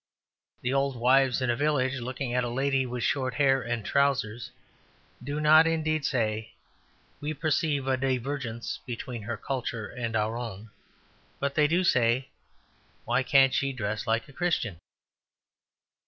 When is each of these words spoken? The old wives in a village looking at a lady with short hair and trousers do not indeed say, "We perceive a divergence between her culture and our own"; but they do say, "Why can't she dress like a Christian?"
The 0.63 0.73
old 0.73 0.95
wives 0.95 1.43
in 1.43 1.51
a 1.51 1.55
village 1.55 1.99
looking 1.99 2.33
at 2.33 2.43
a 2.43 2.49
lady 2.49 2.87
with 2.87 3.03
short 3.03 3.35
hair 3.35 3.61
and 3.61 3.85
trousers 3.85 4.49
do 5.23 5.39
not 5.39 5.67
indeed 5.67 6.05
say, 6.05 6.53
"We 7.19 7.35
perceive 7.35 7.85
a 7.85 7.97
divergence 7.97 8.79
between 8.87 9.21
her 9.21 9.37
culture 9.37 9.85
and 9.89 10.15
our 10.15 10.37
own"; 10.39 10.71
but 11.39 11.53
they 11.53 11.67
do 11.67 11.83
say, 11.83 12.29
"Why 13.05 13.21
can't 13.21 13.53
she 13.53 13.73
dress 13.73 14.07
like 14.07 14.27
a 14.27 14.33
Christian?" 14.33 14.79